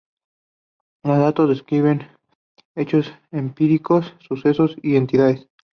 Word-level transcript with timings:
Los 1.03 1.19
datos 1.19 1.47
describen 1.47 2.07
hechos 2.73 3.13
empíricos, 3.29 4.15
sucesos 4.27 4.75
y 4.81 4.95
entidades. 4.95 5.47